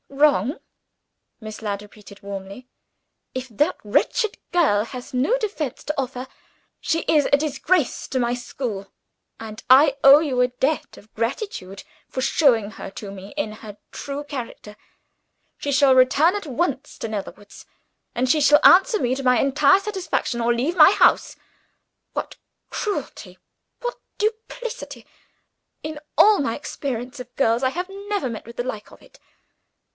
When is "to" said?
5.85-5.99, 8.09-8.19, 12.91-13.11, 16.99-17.07, 19.15-19.23